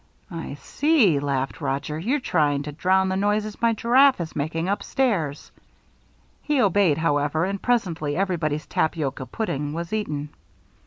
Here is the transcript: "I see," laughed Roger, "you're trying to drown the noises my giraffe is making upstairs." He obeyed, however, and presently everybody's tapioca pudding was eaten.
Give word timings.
"I 0.31 0.55
see," 0.55 1.19
laughed 1.19 1.61
Roger, 1.61 1.99
"you're 1.99 2.19
trying 2.19 2.63
to 2.63 2.71
drown 2.71 3.09
the 3.09 3.15
noises 3.15 3.61
my 3.61 3.73
giraffe 3.73 4.19
is 4.19 4.35
making 4.35 4.67
upstairs." 4.67 5.51
He 6.41 6.59
obeyed, 6.59 6.97
however, 6.97 7.45
and 7.45 7.61
presently 7.61 8.17
everybody's 8.17 8.65
tapioca 8.65 9.27
pudding 9.27 9.73
was 9.73 9.93
eaten. 9.93 10.29